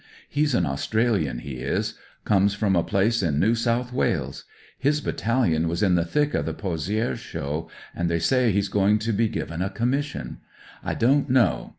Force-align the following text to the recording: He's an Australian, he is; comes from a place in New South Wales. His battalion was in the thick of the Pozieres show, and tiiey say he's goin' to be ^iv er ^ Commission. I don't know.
He's 0.27 0.55
an 0.55 0.65
Australian, 0.65 1.37
he 1.37 1.57
is; 1.57 1.93
comes 2.25 2.55
from 2.55 2.75
a 2.75 2.81
place 2.81 3.21
in 3.21 3.39
New 3.39 3.53
South 3.53 3.93
Wales. 3.93 4.45
His 4.79 4.99
battalion 4.99 5.67
was 5.67 5.83
in 5.83 5.93
the 5.93 6.03
thick 6.05 6.33
of 6.33 6.47
the 6.47 6.55
Pozieres 6.55 7.19
show, 7.19 7.69
and 7.95 8.09
tiiey 8.09 8.19
say 8.19 8.51
he's 8.51 8.67
goin' 8.67 8.97
to 8.97 9.13
be 9.13 9.29
^iv 9.29 9.51
er 9.51 9.63
^ 9.69 9.75
Commission. 9.75 10.39
I 10.83 10.95
don't 10.95 11.29
know. 11.29 11.69